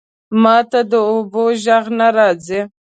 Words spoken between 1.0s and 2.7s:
اوبو ژغ نه راځی